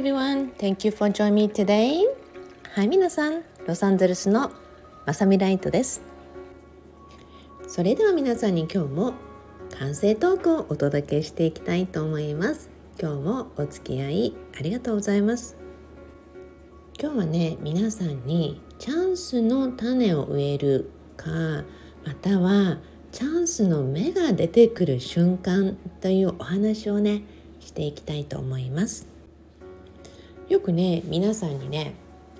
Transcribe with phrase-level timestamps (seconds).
[0.00, 0.50] everyone.
[0.52, 2.00] Thank you for joining me today.
[2.74, 4.50] はい、皆さん、ロサンゼルスの
[5.04, 6.00] まさみライトです。
[7.68, 9.12] それでは皆さんに今日も
[9.78, 12.70] 完成トークをお届けしていきたいと思います。
[12.98, 15.58] 今日もお付き合いありがとうございます。
[16.98, 21.30] 今日はね、皆さんにチャンスの種を植えるか、
[22.06, 22.78] または
[23.12, 27.22] チャンスの芽が出てくる瞬間というお話をね、
[27.60, 29.19] していきたいと思います
[30.50, 31.94] よくね皆さんにね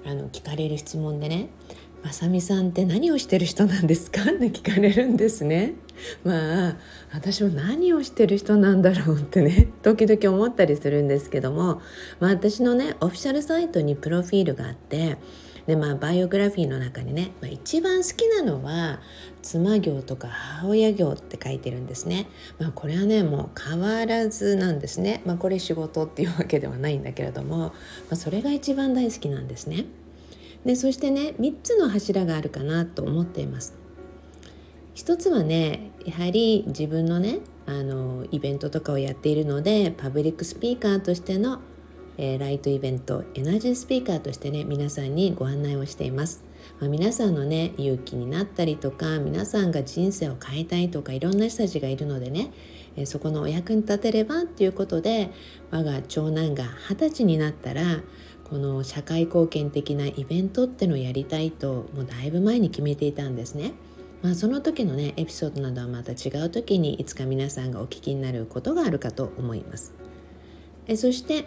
[0.04, 1.48] あの聞かれる質問でね
[2.02, 5.74] 「まさみさんって何をしてる人なんですか?」って聞かれるんですね。
[6.24, 6.76] まあ
[7.12, 9.18] 私は何をしてる人なんだろう？
[9.18, 11.82] ってね時々思ったりするんですけども、
[12.18, 15.16] まあ、私のねオフィシャルサイトにプロフィールがあって
[15.70, 18.98] でまあバイオグラフィーの中にね、まあ、一番好きなのは
[19.40, 22.26] 妻業とか母親業って書いてるんですね。
[22.58, 25.22] まあ、これはねもう変わらずなんですね。
[25.24, 27.72] まあ、これ仕事っていうわけではないんだけれども、ま
[28.10, 29.84] あ、それが一番大好きなんですね。
[30.64, 33.76] でそしてね3つの柱があるかなと思っています。
[34.94, 41.60] 一つはねやはり自分のねあのイベントとかをやっているのでパブリックスピーカーとしての
[42.22, 46.44] えー、ライトイベントエナジースピーカーとしてね皆さんにご案内をしています。
[46.78, 52.52] まあ、皆さんのね勇気になったりとか皆さんが人生を変えたいとかいろんな人たちがいるのでね、
[52.96, 55.30] えー、そこのお役に立てればっていうことで
[55.70, 58.02] 我が長男が二十歳になったら
[58.44, 63.72] この社会貢献的なイベントってのをやりたいともうだいぶ前に決めていたんですね。
[64.20, 69.94] まあ、その時のねエピソードなどはまた違う時にいつか皆さんがお聞きになることがあるかと思います。
[70.86, 71.46] えそして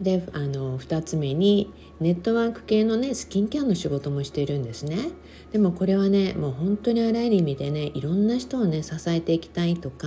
[0.00, 5.10] であの2つ目にネットワーク系のねスキンケアの仕事もしているんですね。
[5.50, 10.06] でもこれはねもう本当にあらゆる意味でねいろんな人をね支えていきたいとか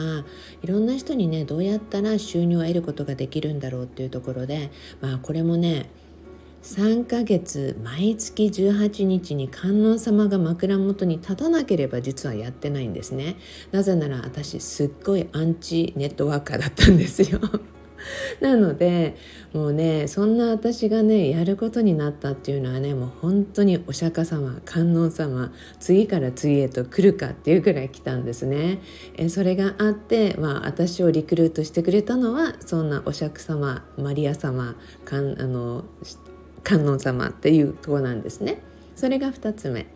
[0.62, 5.90] いろんな人にねどうやったら収入を得ることができるんだろうっていうところでまあこれもね
[6.64, 13.36] 3ヶ月毎月18日に観音様が枕元に立たなければ実はやってないんですね。
[13.72, 17.40] なぜなら私すっごいアンチネットワーカーだったんですよ。
[18.42, 19.16] なので
[19.54, 28.80] もうねそんな私がねやることになったっていうのはねもう本当にお釈迦様観音様次から次へと来るかっていうくらい来たんですね。
[29.16, 34.76] えそれがあって、まあ、私をリクルートしてくれたのはそんなお釈迦様マリア様
[35.06, 35.86] 観あの
[36.64, 38.62] 観音様っていうとこなんですね。
[38.96, 39.88] それが2つ目。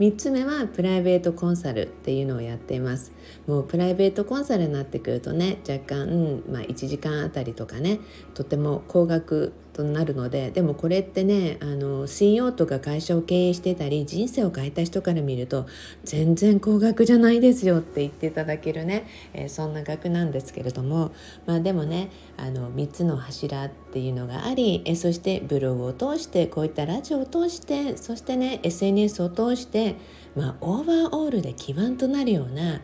[0.00, 3.12] 3つ目はプライベートコンサルっていうのをやっています。
[3.46, 8.00] もうプライベートコンサルになってくるとね若干、まあ、1時間あたりとかね
[8.32, 9.52] とても高額
[9.84, 15.66] となるのででもこれってねあの CEO とか会社を経営してたり人生を変えた人から見ると
[16.04, 21.12] 全然高額じゃないですよって言っていただけるね、えー、そんな額なんですけれども
[21.46, 29.96] まあでもねあの3つの柱っていうのがあり、えそしてブログを通してこういったラジオを通してそしてね SNS を通して
[30.36, 32.80] まあオーバーオールで基盤となるような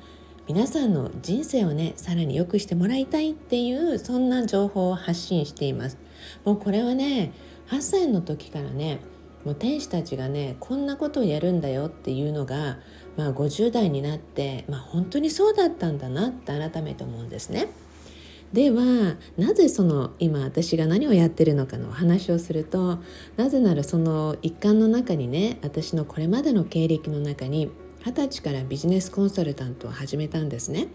[0.49, 6.06] 皆さんの人生をねさらに良くしてもらいたいっていうそんな情報を発信しています。
[6.45, 7.33] もうこれはね
[7.69, 9.01] 8歳の時からね
[9.45, 12.79] もう天使たちがねこんなことをやるんだよっていうのが、
[13.17, 17.69] まあ、50代になって、まあ、本当にそうだったんだなって改めて思うんですね。
[18.53, 23.01] ではなぜその今私が何をやってるのかのお話をすると
[23.37, 27.71] なぜならその一環の中にね私のこれまでの経歴の中に
[28.05, 30.89] 二十歳からビジネスコンサルタントを始めたんですね。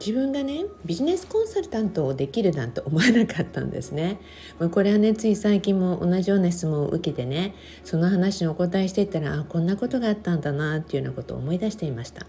[0.00, 4.18] 自分がねビジネスコンサルタントをできるなんて思わなかったんですね。
[4.58, 12.26] まあ、これはねつい最近も同じような質問を受けてねその話にお答えしていったらあこんなことがあったんだなっていうようなことを思い出していました。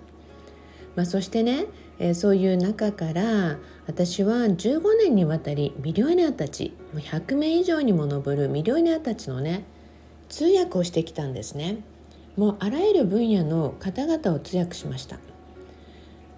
[0.97, 1.67] まあ、そしてね、
[1.99, 3.57] えー、そういう中から
[3.87, 9.63] 私は15年にわたりミリオネアたち100名以上にも上るミリオネアたちのね
[10.27, 11.77] 通訳をしてきたんですね。
[12.35, 15.19] もうあらゆる分野の方々を通訳しました。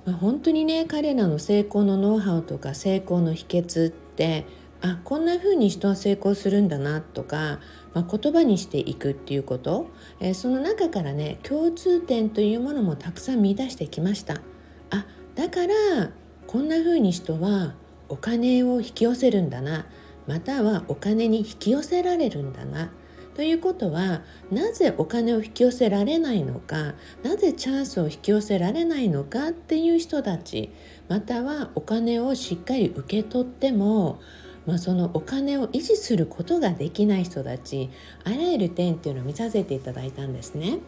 [0.05, 4.45] まあ、本当にね彼らの成功のノウハウとか成功の秘訣って
[4.81, 7.59] あこんな風に人は成功するんだなとか、
[7.93, 9.89] まあ、言葉にしていくっていうこと、
[10.19, 14.41] えー、その中からね共通点というものもたくさん見出してきました。
[14.89, 15.05] あ
[15.35, 16.11] だから
[16.47, 17.75] こんな風に人は
[18.09, 19.85] お金を引き寄せるんだな。
[20.27, 22.91] またはお金に引き寄せられるんだな。
[23.35, 24.21] ということは
[24.51, 26.93] なぜお金を引き寄せられないのか
[27.23, 30.71] なぜチャンスを引き寄せられないのかっていう人たち
[31.09, 34.19] またはお金をしっかり受け取っても、
[34.65, 37.89] まあ、そのお金を維持することができない人たち
[38.23, 40.79] あらゆる点っていうのを見させていただいたんですね。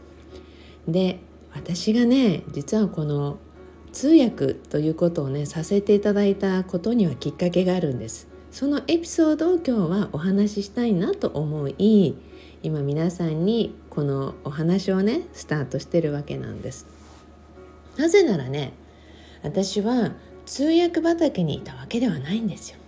[0.88, 1.19] で
[1.53, 3.39] 私がね実はこの
[3.92, 8.27] 通訳ということをねさせていただいたことにはきっかけがあるんです。
[8.51, 12.15] そのエピソードを今日はお話ししたいなと思い
[12.65, 16.88] 今皆さんにこのお話をねスタートしてるわけなんです。
[17.95, 18.73] なぜならね
[19.44, 20.13] 私は
[20.47, 22.79] 通訳畑にいたわけではないんですよ。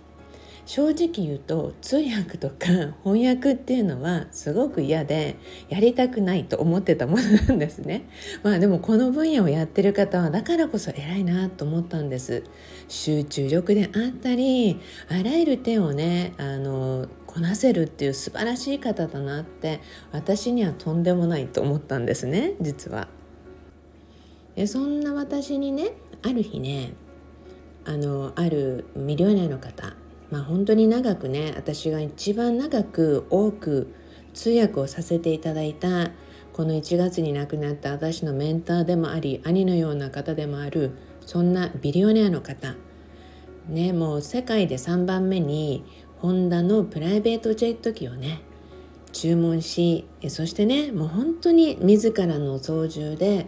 [0.66, 2.56] 正直言うと通訳とか
[3.04, 5.36] 翻訳っていうのはすごく嫌で
[5.68, 8.08] やりたくないと思ってたものなんですね。
[8.42, 12.42] まあでもこの分野をやってる方はだからこそ偉いなと思ったんです。
[12.88, 17.06] 集中力であったりあらゆる点をねあの
[17.38, 19.80] こなせるっていう素晴らしい方だなって
[20.10, 23.06] 私にはとんでもないと思ったんですね実は。
[24.56, 25.92] でそんな私にね
[26.24, 26.94] ある日ね
[27.84, 29.94] あのあるミリオネアの方
[30.32, 33.94] まあ本当に長くね私が一番長く多く
[34.34, 36.10] 通訳をさせていただいた
[36.52, 40.90] この1月に亡くなった私のメンターでもあり兄のような方でもある
[41.24, 42.74] そんなビリオネアの方。
[43.68, 45.84] ねもう世界で3番目に
[46.20, 48.40] ホンダのプライベートジェット機をね
[49.12, 53.46] 注文しそしてねもう本当に自らの操縦で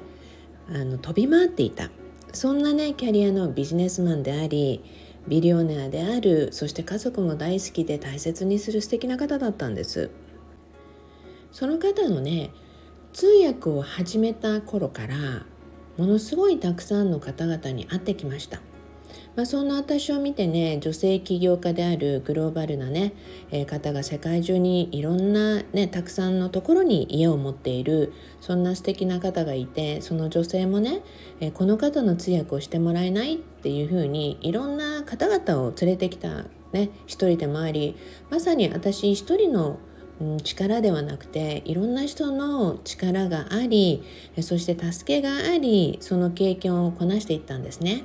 [0.68, 1.90] あの飛び回っていた。
[2.32, 4.84] そんなねキャリアのビジネスマンであり
[5.26, 10.10] ビリオネアであるそして家族も大好きで大切にする素敵な方だったんです。
[11.50, 12.52] その方のね
[13.12, 15.44] 通訳を始めた頃から
[15.96, 18.60] ものすごいたくさんの方々に会ってきました。
[19.36, 23.12] まあ、そんな私を見てね女性起業家であるグローバルなね、
[23.50, 31.02] えー、方が世界中にいろんなねたくさんのところに家を持っているそんな素敵な方がいてその女性もね、
[31.40, 37.96] えー、この方の通訳をしてもらえないっていうふうにいろんな方々を連れてきたね一人でもあり
[38.30, 39.78] まさに私一人の
[40.42, 44.02] 力ではなくていろんな人の力があり
[44.42, 48.04] そして助けがありその経験をこなしていったんですね。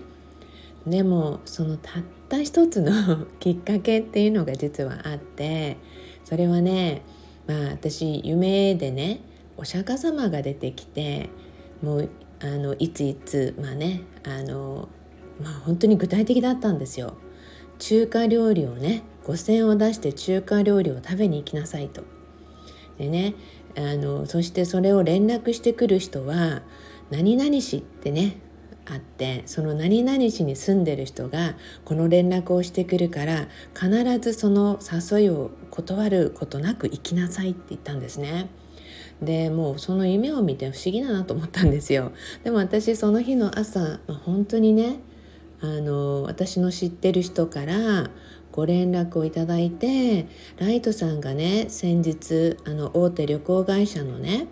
[0.87, 5.77] でもそのたった一つのきっかけっていうのが実はあって
[6.23, 7.01] それはね
[7.47, 9.21] まあ私夢でね
[9.57, 11.29] お釈迦様が出てきて
[11.81, 12.09] もう
[12.39, 14.89] あのいついつまあねあの
[15.41, 17.17] まあ本当に具体的だったんですよ。
[17.77, 22.03] 中華料理をね5,000を出して中華料理を食べに行きなさいと。
[22.97, 23.35] でね
[23.75, 26.61] あのそしてそれを連絡してくる人は
[27.11, 28.37] 「何々し」ってね
[28.87, 31.55] あってその何々市に住んでる人が
[31.85, 33.89] この連絡をしてくるから必
[34.19, 38.49] ずその誘いを断ることなく行きなさいって言ったんですね。
[39.21, 42.11] でもうその夢を見て不思議だなと思ったんですよ。
[42.43, 44.99] でも私その日の朝、まあ、本当にね
[45.61, 48.09] あの私の知ってる人から
[48.51, 50.27] ご連絡をいただいて
[50.57, 54.47] ライトさんがね先日あの大手旅行会社のね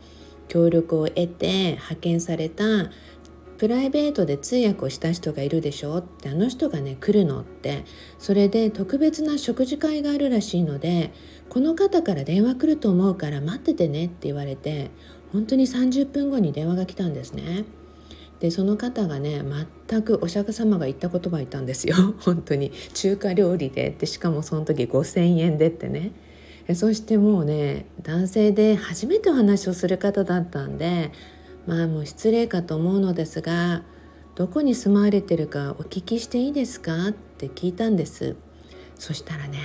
[0.47, 2.89] 協力を得て派遣された
[3.63, 5.95] プライベートで通訳をした人がいるでしょ？
[5.99, 7.85] ってあの人がね来るのって
[8.19, 11.13] それで特別な食事会があるらしいので
[11.47, 14.91] この方から電話来ると思うから待っててねって言われて
[15.31, 17.63] 本当に30分後に電話が来たんですね。
[18.41, 19.41] でその方がね
[19.87, 21.95] 全くお釈迦様が言った言葉言ったんですよ。
[22.19, 22.73] 本当に。
[22.93, 23.91] 中華料理で。
[23.91, 26.11] ってしかもその時5,000円でってね。
[26.75, 31.11] そしてもうね男性で初めてお話をする方だったんで
[31.65, 33.83] まあもう失礼かと思うのですが
[34.35, 37.07] どこに住まわれてるかお聞きしていいですか？
[37.09, 38.35] って聞いたんです。
[38.97, 39.59] そしたらね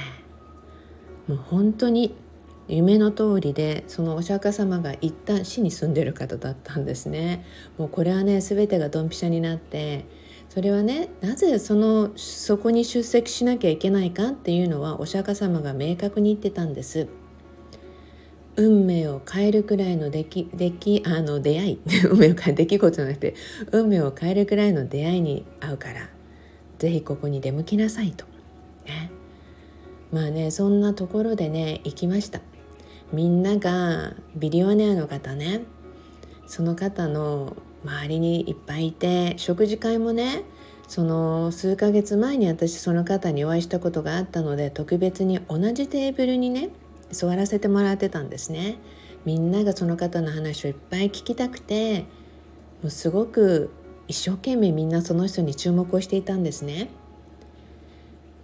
[1.27, 2.15] もう本当に
[2.69, 7.47] 夢の通りでそのお釈迦様が言った市に住んでる方だったんですね。
[7.79, 10.05] もうこれはね全てがドンピシャになって
[10.51, 17.09] それはねなぜそのそこに出席しなきゃいけないかっていうのはお釈迦様が明確に言ってたんです。
[18.59, 23.35] 運命を変えるくらいの出来出来あの出会い 運命を変える出来事じゃなくて
[23.71, 26.11] 運命を変えるくらいの出会いに会うから
[26.79, 28.25] 是非ここに出向きなさいと。
[28.87, 29.11] ね、
[30.13, 32.41] まあねそんなところでね行きました。
[33.13, 35.63] みんながビリオネアの方ね
[36.47, 40.43] その方の周りにいっぱいいて食事会もね
[40.89, 46.71] その数ヶ月前に私その方にお会いしたことがあったので特別に同じテーブルにね
[47.11, 48.79] 座らせてもらってたんですね。
[49.25, 52.03] みんながその方の話をいっぱい聞きたくて
[52.83, 53.71] もうすごく
[54.07, 56.89] 一生懸命みんなその人に注目をしていたんですね。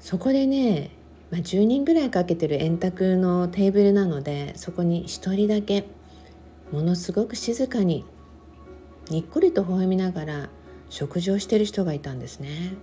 [0.00, 0.90] そこでね、
[1.30, 5.86] まあ、10人ぐらいかけてる円卓のテーブルなのでそこに1人だけ
[6.70, 8.04] ものすごく静かに
[9.08, 10.48] にっこりと微笑みながら
[10.90, 12.74] 食事をしてる人がいたんですね。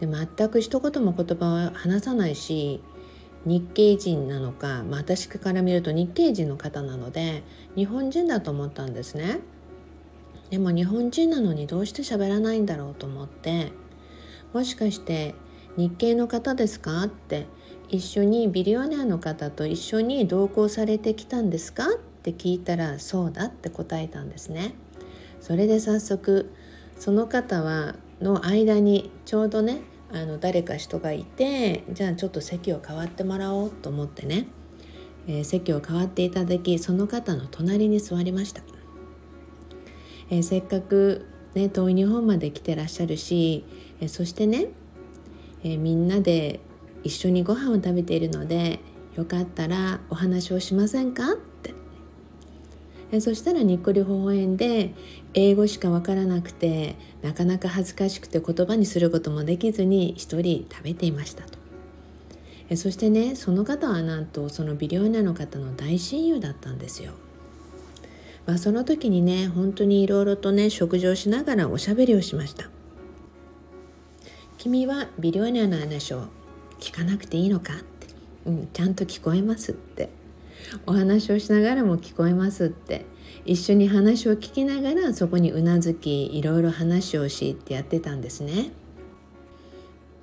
[0.00, 2.80] で全く一言も言葉は話さないし
[3.44, 7.42] 日系人なのか、まあ、私から見ると日系人の方なので
[7.74, 9.40] 日本人だと思ったんですね。
[10.50, 13.72] でも日本人なのにどうして喋らないんだろうと思って
[14.52, 15.34] もしかして
[15.76, 17.02] 日系の方ですか？
[17.04, 17.46] って
[17.88, 21.88] 一緒にビリオネアの方と一緒に同行されてきたんですか？
[21.88, 24.74] って聞いたらそうだって答えたんですね。
[25.40, 26.52] それで早速
[26.98, 29.80] その方はの間にちょうどね
[30.12, 34.46] あの誰か人がいてじゃあちょっと席を代わってもらおうと思ってね、
[35.26, 38.62] えー、席を代わっていただきその方の隣に座りました、
[40.30, 43.64] えー、せっかくね遠い日本まで来てらっしゃるし、
[44.00, 44.68] えー、そしてね、
[45.64, 46.60] えみんなで
[47.04, 48.80] 一緒にご飯を食べているので
[49.16, 51.36] よかったらお話をしませんか？
[53.20, 54.94] そしたらにっこり微笑んで
[55.34, 61.58] 英語しかわからなくてなかなか恥ずかしくて言葉にすることもできずに一人食べていましたと
[62.74, 67.12] そしてねその方はなんとそのビリオネアの方の大親友だったんですよ。
[68.46, 72.70] まあ、その時にね本当にいろいろとね食事をしながらおしゃべりをしました。
[74.56, 76.28] 君はビリオネアの話を
[76.80, 77.74] 聞かなくていいのか？
[77.74, 78.06] って、
[78.46, 80.08] うん、ちゃんと聞こえますって
[80.86, 83.06] お話をしながらも聞こえますって。
[83.44, 88.70] 一緒に話を聞きながらそこにうなずきいろいろ話をしってやってたんですね。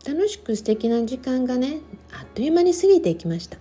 [0.07, 1.81] 楽しく素敵な時間がね
[2.12, 3.57] あっという間に過ぎていきました。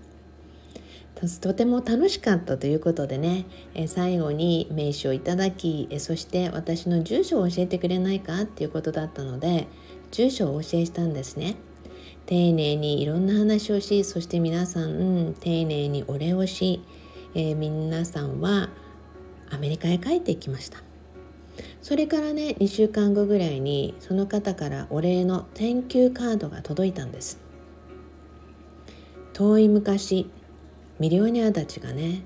[1.40, 9.66] とても楽しかったということでねえ最後に名刺をいただきえそして私の住所を教えてくれないかっていうことだったので
[10.12, 11.56] 住所をお教えしたんですね。
[12.28, 16.84] 丁寧にいろんな話をしそして皆さん、うん、丁寧にお礼をし、
[17.34, 18.68] えー、皆さんは
[19.48, 20.82] アメリカへ帰ってきました。
[21.80, 27.40] それからね2週間後ぐらいにその方からお礼の天球カードが届いたんです。
[29.32, 30.30] 遠い昔
[30.98, 32.24] ミリオネアたちがね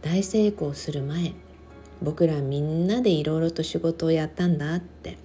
[0.00, 1.32] 大成功する前
[2.00, 5.18] 僕らみんなでいろいろと仕事をやったんだって。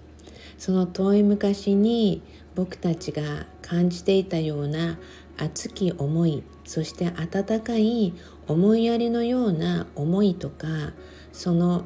[0.60, 2.22] その遠い昔に
[2.54, 4.98] 僕たちが感じていたような
[5.38, 8.14] 熱き思いそして温かい
[8.48, 10.94] 思いやりのような思いとか
[11.32, 11.86] その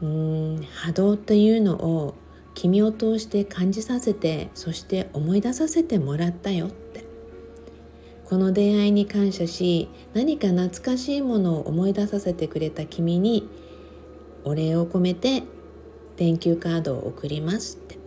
[0.00, 2.14] うん波動というのを
[2.54, 7.06] 君を通して感じさせてそして思い出させてもらったよって。
[8.24, 13.48] この出会いに感謝し何か懐かしいものを思い出させてくれた君に
[14.44, 15.44] お礼を込めて
[16.16, 17.97] 電球カードを送りますって。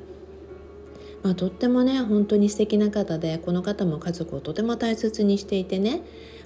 [1.23, 6.01] まあ、とってもね本当に素敵な方でこの方も家族をとても大切にしていてね、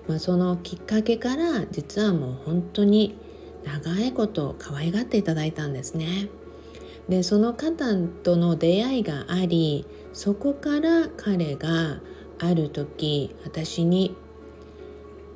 [0.08, 3.18] まあ、そのきっかけから実はもう本当に
[3.64, 6.30] 長いこと可愛がっていただいたんですね。
[7.10, 12.00] でその方との出会いがありそこから彼が
[12.40, 14.16] ある時私に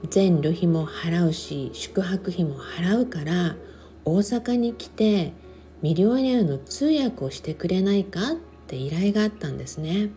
[0.10, 3.56] 全旅費も払うし宿泊費も払うから
[4.04, 5.34] 大阪に来て
[5.82, 8.36] ミリオネアの通訳をしてくれないかっ
[8.70, 10.10] って依頼があったんですね。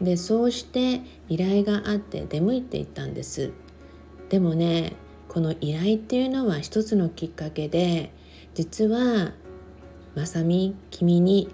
[0.00, 3.52] でそうして依頼があって出向いていったんです。
[4.30, 4.94] でもね
[5.28, 8.12] この依頼っていうのは一つのきっかけで
[8.54, 9.32] 実は
[10.14, 11.50] まさみ君に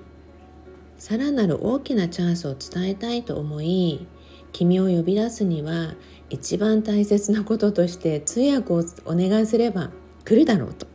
[0.97, 4.07] さらなる大きなチャンスを伝えたいと思い
[4.53, 5.95] 君を呼び出すには
[6.29, 9.91] 一番大切なこととして通訳をお願いすれば
[10.25, 10.87] 来るだろうと。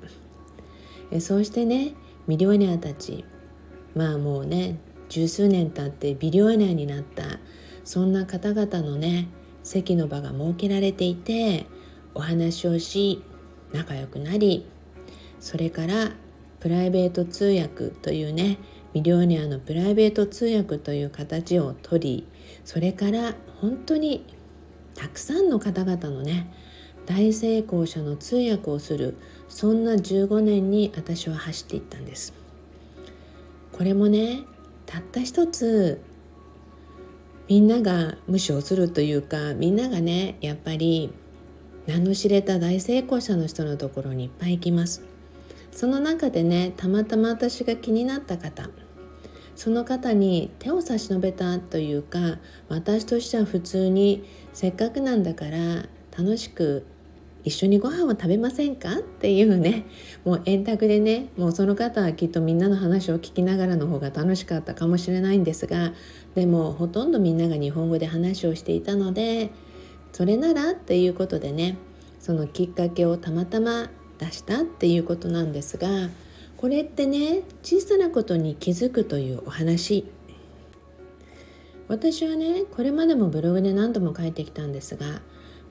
[1.19, 1.93] そうしてね
[2.27, 3.25] ミリオネアたち
[3.95, 4.77] まあもうね
[5.09, 7.39] 十数年経ってビリオネになった
[7.83, 9.27] そんな方々のね
[9.63, 11.65] 席の場が設けられていて
[12.13, 13.23] お話をし
[13.73, 14.67] 仲良くなり
[15.39, 16.11] それから
[16.59, 18.57] プライベート通訳というね
[18.93, 22.27] ミリオネアのプライベート通訳という形をとり
[22.63, 24.25] それから本当に
[24.95, 26.51] たくさんの方々のね
[27.05, 32.44] 大成功者の通訳をするそんな15年に私は走っていったんです。
[33.75, 34.45] これもね
[34.85, 36.01] たった一つ
[37.49, 41.13] みんなが無視をするというかみんながねやっぱり
[41.85, 45.03] 名の知れた大成功者の人のところにいっぱい行きます。
[45.71, 48.69] その中でねたまたま私が気になった方
[49.57, 52.37] その方に手を差し伸べたというか
[52.69, 55.85] 私としては普通にせっかくなんだから
[56.17, 56.85] 楽しく
[57.45, 58.95] 一緒にご飯を食べませんか？
[58.95, 59.85] っていうね
[60.25, 65.93] もう円卓でねもうその方はきっとみんなの話を聞きながらの方が楽しかったかもしれないんですが
[66.33, 69.51] でもほとんどみんなが日本語で話をしていたので
[70.11, 71.77] それならっていうことでね
[72.19, 76.09] そのきっかけをたまたま出したっていうことなんですが
[76.57, 80.05] これってね小さなことに気づくというお話。
[81.87, 85.21] 私はねこれまでもブログで何度も書いてきたんですが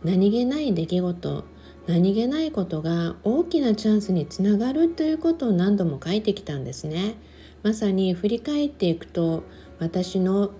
[0.04, 1.44] 何気ない出来事
[1.86, 7.16] 何気ないことが大きなチャンスにつながるということを何度も書いてきたんですね。
[7.62, 9.42] まさに振り返っていくと
[9.78, 10.50] 私の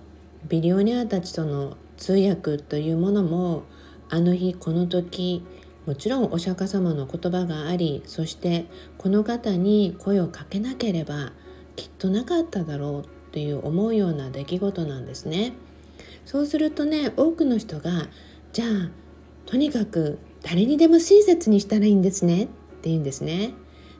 [0.47, 3.63] ビリオネアたちとの通訳というものも
[4.09, 5.43] あの日この時
[5.85, 8.65] もちろんお釈迦様の言葉がありそして
[8.97, 11.31] この方に声をかけなければ
[11.75, 15.53] きっとなかっただろうという思うような出来事なんですね。
[16.25, 18.07] そうするとね多くの人が
[18.51, 18.89] じゃあ
[19.45, 23.53] とにかく誰にでも親切にしたらいいんですねって言うんですね。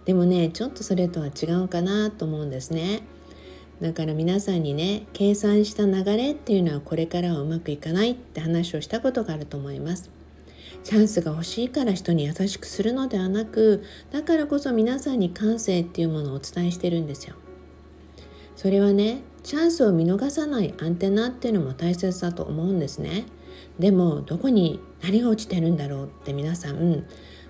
[0.06, 3.02] でもねちょっとそれとは違うかなと思うんですね。
[3.82, 10.12] だから皆さんにね計算した流れっていうのはこれからはうまくいかないって話をしたことがあると思います。
[10.84, 17.34] チャンスが欲しいから人に優しくするのではなくだからこそ皆さんに感性っていうものをお伝えしてるんですよ。
[18.56, 23.26] それはねチャンスを見逃さないアンテナっていうのも大切だと思うんですね。
[23.80, 27.06] でもどこに何が落ちてるんだろうって皆さん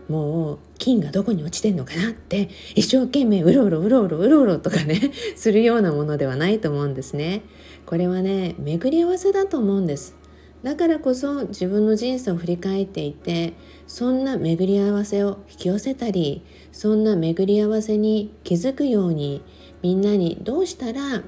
[0.07, 7.41] もう金がどこに落ちてんのかなって一生懸命うろうろうろうろうろうろとかねするようなものではないと思うんですね。
[7.85, 10.15] これはね巡り合わせだと思うんです。
[10.63, 13.53] だからこそ自分の人生を振り返っていて
[13.85, 19.43] そんな巡り合わせを引き寄せたりそんな巡り合わせに気づくように
[19.83, 21.21] みんなにどうしたら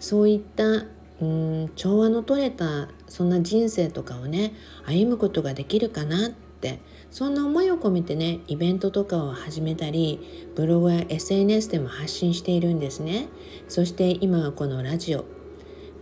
[0.00, 0.86] そういった
[1.20, 4.54] うん調和の取れたそんな人生とかをね
[4.86, 13.28] 歩むことができるかなってそんな思いを込めてねイベントとかを始めたりブログや SNS でも発信しているんですね。
[13.68, 15.26] そして今はこのラジオ。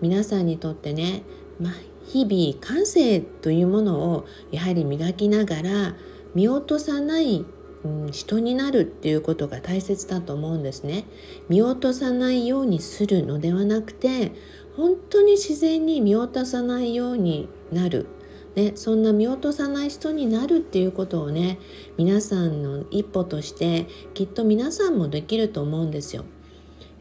[0.00, 1.22] 皆さんにとってね、
[1.58, 1.72] まあ、
[2.06, 5.96] 日々感性というものをやはり磨きながら
[6.36, 7.44] 見落とさない、
[8.12, 11.06] 人になるっていうことが大切だと思うんですね。
[11.48, 14.32] 見落とさないようにするのではなくて
[14.80, 18.06] 本当に自然に見落とさないようになる
[18.56, 21.58] ね、そんな見落とさない人になるっていうことをね
[21.96, 26.24] 皆さんの一歩としてきっと皆さんもできると思うんですよ。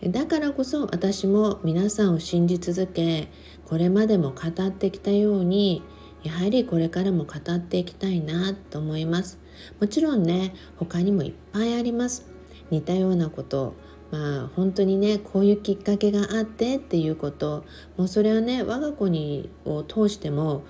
[0.03, 3.29] だからこそ私も皆さんを信じ続け
[3.65, 5.81] これまでも語ってきたように
[6.23, 9.39] やはりこれからも語っていきたいなと思います。
[9.79, 12.27] もちろんね他にもいっぱいあります
[12.69, 13.73] 似たようなこと
[14.11, 17.63] まあ本当にねこういうきっかけがあってっていうこと。
[17.97, 20.63] もうそれはね我が子にを通しても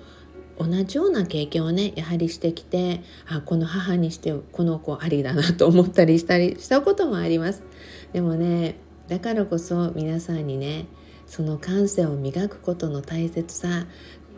[0.58, 7.62] 同じような経験をねやはりしてきてあこの母にしてこの子ありだなと思ったりしたりしたこともあります。
[8.12, 8.76] でもね
[9.08, 10.86] だからこそ皆さんにね
[11.26, 13.86] その感性を磨くことの大切さ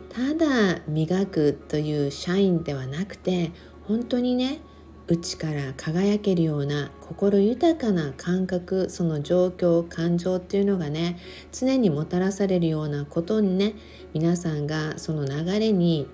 [0.09, 3.51] ただ磨くという社員ではなくて
[3.87, 4.61] 本当にね
[5.07, 11.19] 内から輝けるような心豊かな感覚その状況感情っていうのがね
[11.51, 13.73] 常にもたらされるようなことにね
[14.13, 16.07] 皆さんがその流れに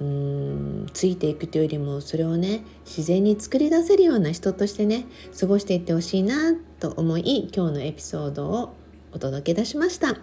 [0.00, 0.06] うー
[0.84, 5.06] んついていくというよりもそれをね自然に作り出せるような人としてね
[5.38, 8.74] 過ごしていってほしいなと思い今日のエピソードを
[9.12, 10.18] お届けいたしました。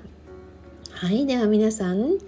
[0.91, 2.19] はいでは皆さん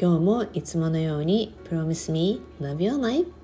[0.00, 3.35] 今日もいつものように Promise me love your life.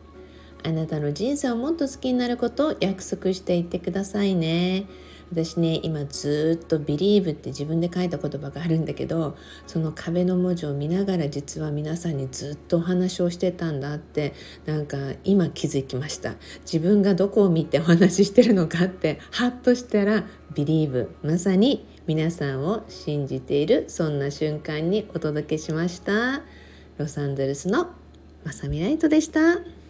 [0.64, 4.86] あなたの人生をもっと好きになることを約束していってくださいね。
[5.32, 14.34] 私ね今ずっと「Believe」って自分で書いた言葉があるんだけどその壁の文字を見ながら実は皆さんにずっとお話をしてたんだって
[14.66, 16.34] なんか今気づきました
[16.70, 26.42] 自分がどこを見てお話ししてるのかってハッとしたら「Believe」まさに皆さんを信じているそんな瞬間にお届けしました
[26.98, 27.88] ロサンゼルスの
[28.44, 29.81] まさみライトでした。